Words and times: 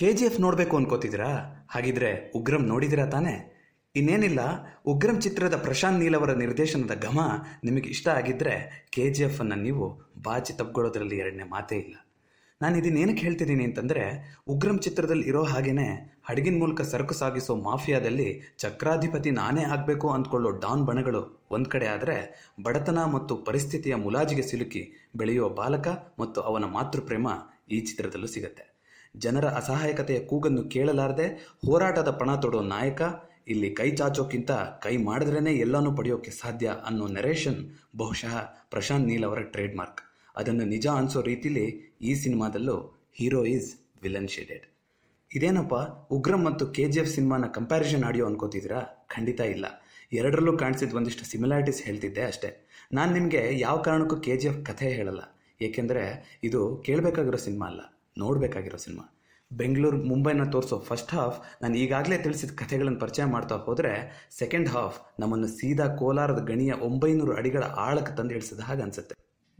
K 0.00 0.10
G 0.18 0.24
F 0.26 0.36
ನೋಡಬೇಕು 0.42 0.74
ಅನ್ಕೋತಿದ್ದೀರಾ 0.78 1.30
ಹಾಗಿದ್ರೆ 1.72 2.10
ಉಗ್ರಂ 2.38 2.62
ನೋಡಿದಿರಾ 2.70 3.04
ತಾನೇ? 3.14 3.34
ಇನ್ನೇನಿಲ್ಲ, 3.94 4.40
ಉಗ್ರಂ 4.92 5.16
ಚಿತ್ರದ 5.24 5.56
ಪ್ರಶಾಂತ್ 5.64 6.00
ನೀಲ್ 6.02 6.16
ಅವರ 6.18 6.32
ನಿರ್ದೇಶನದ 6.42 6.94
ಘಮ 7.06 7.18
ನಿಮಗೆ 7.66 7.88
ಇಷ್ಟ 7.94 8.06
ಆಗಿದ್ದರೆ 8.20 8.54
ಕೆ 8.94 9.04
ಜಿ 9.16 9.22
ಎಫ್ 9.26 9.40
ಅನ್ನು 9.44 9.56
ನೀವು 9.64 9.86
ಬಾಚಿ 10.26 10.52
ತಪ್ಕೊಳ್ಳೋದ್ರಲ್ಲಿ 10.60 11.18
ಎರಡನೇ 11.24 11.46
ಮಾತೇ 11.52 11.78
ಇಲ್ಲ. 11.84 11.94
ನಾನು 12.60 12.74
ಇದನ್ನೇನಕ್ಕೆ 12.80 13.26
ಹೇಳ್ತಿದ್ದೀನಿ 13.26 13.66
ಅಂತಂದರೆ, 13.70 14.04
ಉಗ್ರಂ 14.54 14.78
ಚಿತ್ರದಲ್ಲಿ 14.86 15.26
ಇರೋ 15.32 15.42
ಹಾಗೇನೆ 15.52 15.86
ಹಡಗಿನ 16.30 16.56
ಮೂಲಕ 16.62 16.80
ಸರಕು 16.92 17.16
ಸಾಗಿಸೋ 17.20 17.56
ಮಾಫಿಯಾದಲ್ಲಿ 17.68 18.30
ಚಕ್ರಾಧಿಪತಿ 18.64 19.32
ನಾನೇ 19.40 19.66
ಆಗಬೇಕು 19.76 20.08
ಅಂದ್ಕೊಳ್ಳೋ 20.16 20.52
ಡಾನ್ 20.64 20.86
ಬಣಗಳು 20.90 21.22
ಒಂದು 21.56 21.70
ಕಡೆ 21.74 21.88
ಆದರೆ 21.96 22.16
ಬಡತನ 22.68 22.98
ಮತ್ತು 23.16 23.36
ಪರಿಸ್ಥಿತಿಯ 23.50 23.96
ಮುಲಾಜಿಗೆ 24.06 24.46
ಸಿಲುಕಿ 24.52 24.84
ಬೆಳೆಯುವ 25.22 25.48
ಬಾಲಕ 25.62 25.88
ಮತ್ತು 26.22 26.40
ಅವನ 26.40 26.64
ಮಾತೃಪ್ರೇಮ 26.78 27.28
ಈ 27.68 27.80
ಚಿತ್ರದಲ್ಲೂ 27.90 28.30
ಸಿಗತ್ತೆ. 28.36 28.64
ಜನರ 29.14 29.44
ಅಸಹಾಯಕತೆಯ 29.44 30.20
ಕೂಗನ್ನು 30.20 30.62
ಕೇಳಲಾರದೆ 30.62 31.26
ಹೋರಾಟದ 31.66 32.10
ಪಣ 32.10 32.34
ತೊಡೋ 32.34 32.60
ನಾಯಕ, 32.60 33.02
ಇಲ್ಲಿ 33.48 33.70
ಕೈ 33.70 33.90
ಚಾಚೋಕ್ಕಿಂತ 33.90 34.50
ಕೈ 34.52 34.96
ಮಾಡಿದ್ರೇ 34.96 35.52
ಎಲ್ಲನೂ 35.54 35.96
ಪಡೆಯೋಕ್ಕೆ 35.96 36.30
ಸಾಧ್ಯ 36.30 36.72
ಅನ್ನೋ 36.86 37.06
ನೆರೇಷನ್ 37.06 37.60
ಬಹುಶಃ 37.96 38.34
ಪ್ರಶಾಂತ್ 38.70 39.06
ನೀಲ್ 39.06 39.24
ಅವರ 39.24 39.40
ಟ್ರೇಡ್ 39.40 39.76
ಮಾರ್ಕ್ 39.76 40.00
ಅದನ್ನು 40.36 40.64
ನಿಜ 40.64 40.86
ಅನಿಸೋ 40.86 41.20
ರೀತಿಲಿ 41.20 41.96
ಈ 42.02 42.14
ಸಿನಿಮಾದಲ್ಲೂ 42.14 42.76
ಹೀರೋ 43.12 43.44
ಈಸ್ 43.44 43.80
ವಿಲನ್ 44.02 44.28
ಶೇಡೆಡ್. 44.28 44.66
ಇದೇನಪ್ಪ, 45.30 45.74
ಉಗ್ರಂ 46.10 46.42
ಮತ್ತು 46.44 46.66
ಕೆ 46.66 46.84
ಜಿ 46.88 47.00
ಎಫ್ 47.00 47.10
ಸಿನಿಮಾನ 47.10 47.44
ಕಂಪ್ಯಾರಿಸನ್ 47.46 48.04
ಆಡಿಯೋ 48.04 48.26
ಅನ್ಕೋತಿದ್ದೀರಾ? 48.26 48.80
ಖಂಡಿತ 49.08 49.40
ಇಲ್ಲ. 49.40 49.66
ಎರಡರಲ್ಲೂ 50.12 50.58
ಕಾಣಿಸಿದ 50.58 50.92
ಒಂದಿಷ್ಟು 50.92 51.24
ಸಿಮಿಲಾರಿಟೀಸ್ 51.24 51.82
ಹೇಳ್ತಿದ್ದೆ 51.82 52.22
ಅಷ್ಟೇ. 52.22 52.68
ನಾನು 52.92 53.12
ನಿಮಗೆ 53.12 53.58
ಯಾವ 53.58 53.82
ಕಾರಣಕ್ಕೂ 53.82 54.16
ಕೆ 54.16 54.36
ಜಿ 54.36 54.48
ಎಫ್ 54.48 54.64
ಕಥೆ 54.64 54.88
ಹೇಳಲ್ಲ. 54.92 55.20
ಏಕೆಂದರೆ 55.62 56.04
ಇದು 56.44 56.82
ಕೇಳಬೇಕಾಗಿರೋ 56.86 57.36
ಸಿನಿಮಾ 57.36 57.66
ಅಲ್ಲ. 57.66 57.99
ನೋಡಬೇಕಾಗಿರೋ 58.18 58.76
ಸಿನಿಮಾ. 58.76 59.16
ಬೆಂಗಳೂರು 59.52 59.96
ಮುಂಬೈನ 59.96 60.44
ತೋರಿಸೋ 60.44 60.78
ಫಸ್ಟ್ 60.78 61.14
ಹಾಫ್ 61.14 61.62
ನಾನು 61.62 61.76
ಈಗಾಗಲೇ 61.76 62.18
ತಿಳಿಸಿದ 62.18 62.50
ಕಥೆಗಳನ್ನು 62.50 63.00
ಪರಿಚಯ 63.00 63.24
ಮಾಡ್ತಾ 63.24 63.54
ಹೋದರೆ 63.54 63.92
ಸೆಕೆಂಡ್ 64.38 64.68
ಹಾಫ್ 64.68 65.20
ನಮ್ಮನ್ನು 65.20 65.46
ಸೀದಾ 65.46 65.96
ಕೋಲಾರದ 65.96 66.44
ಗಣಿಯ 66.44 66.72
ಒಂಬೈನೂರು 66.72 67.36
ಅಡಿಗಳ 67.36 67.62
ಆಳಕ್ಕೆ 67.62 68.16
ತಂದು 68.16 68.30
ಇಳಿಸಿದ 68.30 68.60
ಹಾಗೆ 68.60 68.82
ಅನಿಸುತ್ತೆ. 68.82 69.14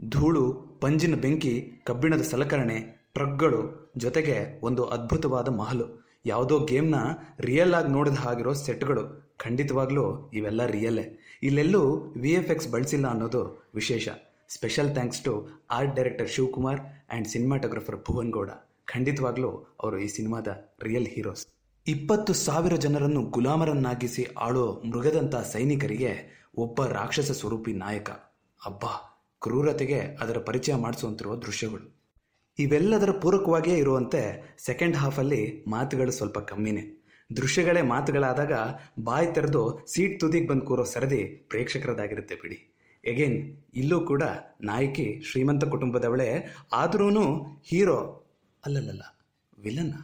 ಧೂಳು, 0.08 0.52
ಪಂಜಿನ 0.80 1.14
ಬೆಂಕಿ, 1.14 1.82
ಕಬ್ಬಿಣದ 1.84 2.22
ಸಲಕರಣೆ, 2.22 3.10
ಟ್ರಕ್ಗಳು 3.14 3.92
ಜೊತೆಗೆ 3.96 4.60
ಒಂದು 4.62 4.84
ಅದ್ಭುತವಾದ 4.84 5.48
ಮಹಲು. 5.48 6.06
ಯಾವುದೋ 6.26 6.58
ಗೇಮ್ನ 6.58 6.94
ರಿಯಲ್ 7.40 7.74
ಆಗಿ 7.74 7.88
ನೋಡಿದ 7.88 8.14
ಹಾಗಿರೋ 8.14 8.52
ಸೆಟ್ಗಳು 8.52 9.34
ಖಂಡಿತವಾಗ್ಲೂ 9.36 10.30
ಇವೆಲ್ಲ 10.34 10.66
ರಿಯಲ್ಲೇ 10.66 11.38
ಇಲ್ಲೆಲ್ಲೂ 11.42 12.14
ವಿ 12.16 12.30
ಎಫ್ 12.30 12.50
ಎಕ್ಸ್ 12.50 12.68
ಬಳಸಿಲ್ಲ 12.68 13.06
ಅನ್ನೋದು 13.08 13.70
ವಿಶೇಷ. 13.74 14.08
Special 14.50 14.92
thanks 14.92 15.20
to 15.20 15.48
art 15.70 15.96
director 15.96 16.28
Shivakumar 16.28 16.80
and 16.80 17.28
cinematographer 17.28 17.96
Bhuvan 17.96 18.30
Gowda 18.30 18.50
ಖಂಡಿತವಾಗ್ಲೂ 18.84 19.50
ಅವರು 19.82 19.98
ಈ 19.98 20.08
ಸಿನಿಮಾದ 20.08 20.48
ರಿಯಲ್ 20.82 21.06
ಹೀರೋಸ್ 21.06 21.46
ಇಪ್ಪತ್ತು 21.86 22.32
ಸಾವಿರ 22.32 22.76
ಜನರನ್ನು 22.76 23.22
ಗುಲಾಮರನ್ನಾಗಿಸಿ 23.22 24.24
ಆಳೋ 24.38 24.82
ಮೃಗದಂಥ 24.86 25.34
ಸೈನಿಕರಿಗೆ 25.34 26.40
ಒಬ್ಬ 26.56 26.84
ರಾಕ್ಷಸ 26.84 27.30
ಸ್ವರೂಪಿ 27.30 27.72
ನಾಯಕ. 27.72 28.10
ಅಬ್ಬಾ, 28.66 28.92
ಕ್ರೂರತೆಗೆ 29.42 30.00
ಅದರ 30.00 30.38
ಪರಿಚಯ 30.38 30.74
ಮಾಡಿಸುವಂತಿರುವ 30.74 31.36
ದೃಶ್ಯಗಳು. 31.36 32.00
ಇವೆಲ್ಲದರ 32.58 33.10
ಪೂರಕವಾಗಿಯೇ 33.10 33.76
ಇರುವಂತೆ 33.76 34.22
ಸೆಕೆಂಡ್ 34.58 34.96
ಹಾಫಲ್ಲಿ 34.96 35.64
ಮಾತುಗಳು 35.68 36.10
ಸ್ವಲ್ಪ 36.10 36.38
ಕಮ್ಮಿನೇ. 36.38 36.84
ದೃಶ್ಯಗಳೇ 37.36 37.82
ಮಾತುಗಳಾದಾಗ 37.82 38.52
ಬಾಯಿ 39.04 39.34
ತೆರೆದು 39.34 39.78
ಸೀಟ್ 39.86 40.20
ತುದಿಗೆ 40.20 40.46
ಬಂದು 40.46 40.66
ಕೂರೋ 40.66 40.84
ಸರದಿ 40.84 41.24
ಪ್ರೇಕ್ಷಕರದಾಗಿರುತ್ತೆ 41.24 42.34
ಬಿಡಿ. 42.34 42.79
ಎಗೇನ್ 43.04 43.38
ಇಲ್ಲೂ 43.74 44.00
ಕೂಡ 44.00 44.22
ನಾಯಕಿ 44.62 45.06
ಶ್ರೀಮಂತ 45.28 45.64
ಕುಟುಂಬದವಳೇ 45.64 46.28
ಆದ್ರೂ 46.72 47.08
ಹೀರೋ, 47.70 47.98
ಅಲ್ಲಲ್ಲಲ್ಲ, 48.64 49.02
ವಿಲನ್ನ. 49.58 49.94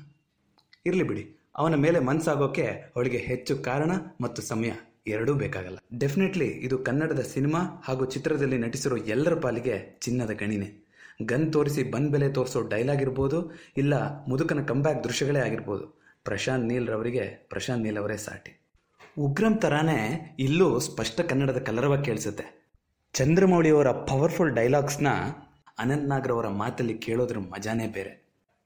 ಇರಲಿ 0.86 1.02
ಬಿಡಿ, 1.02 1.24
ಅವನ 1.56 1.74
ಮೇಲೆ 1.74 1.98
ಮನಸ್ಸಾಗೋಕೆ 2.00 2.66
ಅವಳಿಗೆ 2.96 3.18
ಹೆಚ್ಚು 3.18 3.56
ಕಾರಣ 3.58 3.92
ಮತ್ತು 4.20 4.42
ಸಮಯ 4.42 4.72
ಎರಡೂ 5.06 5.34
ಬೇಕಾಗಲ್ಲ. 5.34 5.78
ಡೆಫಿನೆಟ್ಲಿ 5.98 6.48
ಇದು 6.66 6.78
ಕನ್ನಡದ 6.78 7.20
ಸಿನಿಮಾ 7.20 7.60
ಹಾಗೂ 7.84 8.04
ಚಿತ್ರದಲ್ಲಿ 8.04 8.58
ನಟಿಸಿರೋ 8.58 8.96
ಎಲ್ಲರ 9.14 9.34
ಪಾಲಿಗೆ 9.34 9.76
ಚಿನ್ನದ 10.02 10.30
ಗಣಿನೇ. 10.30 10.68
ಗನ್ 11.22 11.46
ತೋರಿಸಿ 11.52 11.82
ಬಂದ್ 11.90 12.12
ಬೆಲೆ 12.12 12.28
ತೋರಿಸೋ 12.28 12.60
ಡೈಲಾಗ್ 12.62 13.02
ಇರ್ಬೋದು, 13.02 13.38
ಇಲ್ಲ 13.76 13.94
ಮುದುಕನ 14.26 14.62
ಕಂಬ್ಯಾಕ್ 14.64 15.04
ದೃಶ್ಯಗಳೇ 15.04 15.40
ಆಗಿರ್ಬೋದು. 15.40 15.86
ಪ್ರಶಾಂತ್ 16.24 16.66
ನೀಲ್ 16.66 16.88
ರವರಿಗೆ, 16.88 17.24
ಪ್ರಶಾಂತ್ 17.50 17.84
ನೀಲ್ 17.84 17.98
ಅವರೇ 17.98 18.16
ಸಾಟಿ. 18.16 18.52
ಉಗ್ರಂ 19.18 19.54
ತರಾನೇ 19.56 20.00
ಇಲ್ಲೂ 20.38 20.68
ಸ್ಪಷ್ಟ 20.80 21.20
ಕನ್ನಡದ 21.20 21.58
ಕಲರವ 21.58 21.96
ಕೇಳಿಸುತ್ತೆ. 22.02 22.46
ಚಂದ್ರಮೌಳಿಯವರ 23.16 23.90
ಪವರ್ಫುಲ್ 24.08 24.50
ಡೈಲಾಗ್ಸ್ನ 24.56 25.08
ಅನಂತ್ 25.82 26.08
ನಾಗ್ರವರ 26.10 26.48
ಮಾತಲ್ಲಿ 26.62 26.94
ಕೇಳೋದ್ರ 27.04 27.38
ಮಜಾನೇ 27.52 27.86
ಬೇರೆ. 27.94 28.10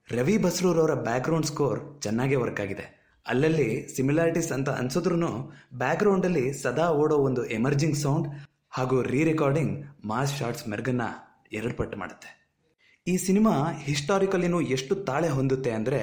ರವಿ 0.09 0.35
ಬಸ್ರೂರವರ 0.45 0.95
ಬ್ಯಾಕ್ಗ್ರೌಂಡ್ 1.09 1.49
ಸ್ಕೋರ್ 1.51 1.81
ಚೆನ್ನಾಗೇ 2.05 2.39
ವರ್ಕ್ 2.43 2.61
ಆಗಿದೆ. 2.65 2.87
ಅಲ್ಲಲ್ಲಿ 3.27 3.69
ಸಿಮಿಲಾರಿಟೀಸ್ 3.97 4.51
ಅಂತ 4.57 4.69
ಅನ್ಸಿದ್ರು 4.81 5.31
ಬ್ಯಾಕ್ಗ್ರೌಂಡಲ್ಲಿ 5.83 6.45
ಸದಾ 6.63 6.87
ಓಡೋ 7.03 7.19
ಒಂದು 7.29 7.45
ಎಮರ್ಜಿಂಗ್ 7.59 8.01
ಸೌಂಡ್ 8.03 8.27
ಹಾಗೂ 8.79 8.97
ರೀ 9.13 9.21
ರೆಕಾರ್ಡಿಂಗ್ 9.31 9.75
ಮಾಸ್ 10.13 10.35
ಶಾರ್ಟ್ಸ್ 10.39 10.67
ಮೆರ್ಗನ್ನ 10.73 11.07
ಎರಡು 11.59 11.75
ಪಟ್ಟು 11.83 11.99
ಮಾಡುತ್ತೆ. 12.03 12.31
ಈ 13.07 13.15
ಸಿನಿಮಾ 13.27 13.55
ಹಿಸ್ಟಾರಿಕಲಿನೂ 13.87 14.59
ಎಷ್ಟು 14.77 14.95
ತಾಳೆ 15.09 15.31
ಹೊಂದುತ್ತೆ 15.37 15.71
ಅಂದರೆ 15.79 16.01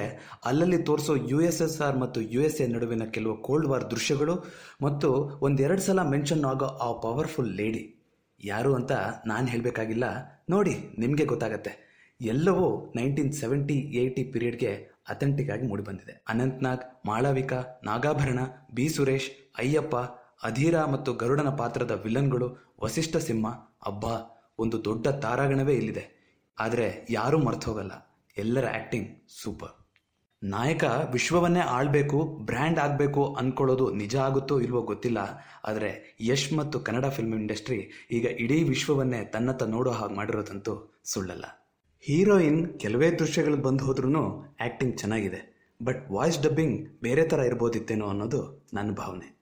ಅಲ್ಲಲ್ಲಿ 0.50 0.80
ತೋರಿಸೋ 0.88 1.16
ಯು 1.32 1.40
ಎಸ್ 1.50 1.62
ಎಸ್ 1.66 1.78
ಆರ್ 1.86 1.98
ಮತ್ತು 2.04 2.20
ಯು 2.34 2.40
ಎಸ್ 2.48 2.60
ಎ 2.64 2.66
ನಡುವಿನ 2.74 3.04
ಕೆಲವು 3.16 3.36
ಕೋಲ್ಡ್ 3.48 3.70
ವಾರ್ 3.72 3.86
ದೃಶ್ಯಗಳು 3.94 4.34
ಮತ್ತು 4.86 5.10
ಒಂದೆರಡು 5.48 5.84
ಸಲ 5.88 6.02
ಮೆನ್ಷನ್ 6.14 6.44
ಆಗೋ 6.54 6.70
ಆ 6.86 6.90
ಪವರ್ಫುಲ್ 7.06 7.54
ಲೇಡಿ 7.60 7.84
ಯಾರು 8.44 8.74
ಅಂತ 8.74 8.92
ನಾನು 9.26 9.46
ಹೇಳಬೇಕಾಗಿಲ್ಲ. 9.46 10.04
ನೋಡಿ, 10.50 10.74
ನಿಮಗೆ 10.98 11.24
ಗೊತ್ತಾಗತ್ತೆ. 11.24 11.88
ಎಲ್ಲವೂ 12.20 12.92
ನೈನ್ಟೀನ್ 12.96 13.32
ಸೆವೆಂಟಿ 13.32 13.74
ಏಯ್ಟಿ 13.74 14.24
ಪೀರಿಯಡ್ಗೆ 14.24 14.74
ಅಥೆಂಟಿಕ್ 15.08 15.50
ಆಗಿ 15.50 15.66
ಮೂಡಿಬಂದಿದೆ. 15.66 16.24
ಅನಂತ್ನಾಗ್, 16.28 17.06
ಮಾಳವಿಕಾ, 17.06 17.64
ನಾಗಾಭರಣ, 17.84 18.38
ಬಿ 18.74 18.88
ಸುರೇಶ್, 18.88 19.30
ಅಯ್ಯಪ್ಪ, 19.58 19.96
ಅಧೀರ 20.42 20.84
ಮತ್ತು 20.84 21.14
ಗರುಡನ 21.14 21.48
ಪಾತ್ರದ 21.48 21.90
ವಿಲನ್ಗಳು, 22.04 22.76
ವಸಿಷ್ಠ 22.82 23.16
ಸಿಂಹ, 23.16 23.46
ಅಬ್ಬಾ, 23.86 24.44
ಒಂದು 24.58 24.84
ದೊಡ್ಡ 24.84 25.08
ತಾರಾಗಣವೇ 25.08 25.74
ಇಲ್ಲಿದೆ. 25.74 26.18
ಆದರೆ 26.60 27.06
ಯಾರೂ 27.10 27.38
ಮರ್ತು 27.38 27.70
ಹೋಗಲ್ಲ 27.70 28.22
ಎಲ್ಲರ 28.38 28.66
ಆ್ಯಕ್ಟಿಂಗ್ 28.70 29.28
ಸೂಪರ್ 29.42 29.77
ನಾಯಕ 30.42 30.84
ವಿಶ್ವವನ್ನೇ 31.12 31.60
ಆಳ್ಬೇಕು, 31.60 32.24
ಬ್ರ್ಯಾಂಡ್ 32.24 32.78
ಆಗಬೇಕು 32.78 33.34
ಅಂದ್ಕೊಳ್ಳೋದು 33.34 33.90
ನಿಜ 33.94 34.16
ಆಗುತ್ತೋ 34.16 34.60
ಇಲ್ವೋ 34.60 34.82
ಗೊತ್ತಿಲ್ಲ. 34.82 35.18
ಆದರೆ 35.64 36.16
ಯಶ್ 36.20 36.52
ಮತ್ತು 36.52 36.80
ಕನ್ನಡ 36.80 37.06
ಫಿಲ್ಮ್ 37.06 37.34
ಇಂಡಸ್ಟ್ರಿ 37.34 38.08
ಈಗ 38.10 38.24
ಇಡೀ 38.24 38.62
ವಿಶ್ವವನ್ನೇ 38.62 39.24
ತನ್ನತ್ತ 39.24 39.62
ನೋಡೋ 39.62 39.90
ಹಾಗೆ 39.90 40.14
ಮಾಡಿರೋದಂತೂ 40.14 41.00
ಸುಳ್ಳಲ್ಲ. 41.04 41.44
ಹೀರೋಯಿನ್ 42.00 42.78
ಕೆಲವೇ 42.78 43.10
ದೃಶ್ಯಗಳಿಗೆ 43.10 43.62
ಬಂದು 43.62 43.84
ಹೋದ್ರೂ 43.84 44.24
ಆ್ಯಕ್ಟಿಂಗ್ 44.60 44.98
ಚೆನ್ನಾಗಿದೆ. 44.98 45.40
ಬಟ್ 45.82 46.10
ವಾಯ್ಸ್ 46.10 46.42
ಡಬ್ಬಿಂಗ್ 46.42 47.02
ಬೇರೆ 47.02 47.24
ಥರ 47.24 47.38
ಇರ್ಬೋದಿತ್ತೇನೋ 47.38 48.06
ಅನ್ನೋದು 48.06 48.68
ನನ್ನ 48.74 48.94
ಭಾವನೆ. 48.94 49.38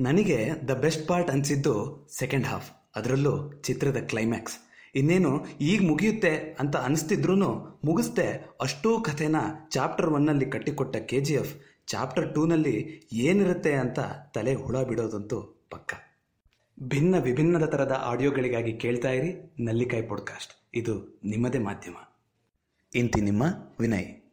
ನನಗೆ 0.00 0.50
ದ 0.68 0.70
ಬೆಸ್ಟ್ 0.70 1.08
ಪಾರ್ಟ್ 1.08 1.30
ಅನಿಸಿದ್ದು 1.30 2.08
ಸೆಕೆಂಡ್ 2.18 2.46
ಹಾಫ್ 2.46 2.70
ಅದರಲ್ಲೂ 2.96 3.52
ಚಿತ್ರದ 3.52 3.96
ಕ್ಲೈಮ್ಯಾಕ್ಸ್ 3.96 4.69
ಇನ್ನೇನು 4.94 5.46
ಈಗ 5.60 5.88
ಮುಗಿಯುತ್ತೆ 5.88 6.56
ಅಂತ 6.60 6.76
ಅನಿಸ್ತಿದ್ರೂ 6.76 7.36
ಮುಗಿಸ್ದೆ 7.84 8.56
ಅಷ್ಟೂ 8.60 9.00
ಕಥೆನ 9.00 9.36
ಚಾಪ್ಟರ್ 9.70 10.10
ಒನ್ನಲ್ಲಿ 10.10 10.46
ಕಟ್ಟಿಕೊಟ್ಟ 10.46 10.96
ಕೆ 10.96 11.20
ಜಿ 11.20 11.34
ಎಫ್, 11.34 11.56
ಚಾಪ್ಟರ್ 11.86 12.34
ಟೂನಲ್ಲಿ 12.34 13.02
ಏನಿರುತ್ತೆ 13.12 13.72
ಅಂತ 13.72 13.98
ತಲೆ 14.34 14.54
ಹುಳ 14.54 14.82
ಬಿಡೋದಂತೂ 14.82 15.66
ಪಕ್ಕ. 15.70 15.94
ಭಿನ್ನ 16.82 17.18
ವಿಭಿನ್ನದ 17.18 17.64
ಥರದ 17.64 17.92
ಆಡಿಯೋಗಳಿಗಾಗಿ 17.92 18.72
ಕೇಳ್ತಾ 18.72 19.10
ಇರಿ 19.10 19.54
ನಲ್ಲಿಕಾಯಿ 19.60 20.02
ಪಾಡ್ಕಾಸ್ಟ್. 20.02 20.52
ಇದು 20.74 21.20
ನಿಮ್ಮದೇ 21.24 21.58
ಮಾಧ್ಯಮ. 21.58 21.94
ಇಂತಿ 22.94 23.20
ನಿಮ್ಮ 23.20 23.42
ವಿನಯ್. 23.80 24.29